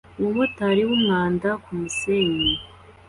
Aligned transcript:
Umumotari 0.19 0.81
wumwanda 0.89 1.49
kumusenyi 1.63 2.51